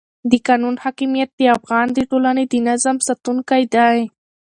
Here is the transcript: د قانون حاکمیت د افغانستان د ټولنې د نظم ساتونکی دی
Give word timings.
د 0.29 0.33
قانون 0.47 0.75
حاکمیت 0.83 1.29
د 1.35 1.41
افغانستان 1.57 1.95
د 2.07 2.07
ټولنې 2.09 2.43
د 2.51 2.53
نظم 2.67 2.95
ساتونکی 3.07 3.63
دی 3.73 3.97